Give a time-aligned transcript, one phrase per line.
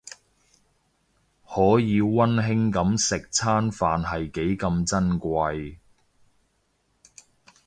[1.47, 5.77] 可以溫馨噉食餐飯係幾咁珍貴